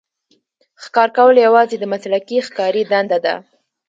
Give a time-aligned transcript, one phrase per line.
[0.83, 3.35] ښکار کول یوازې د مسلکي ښکاري دنده ده.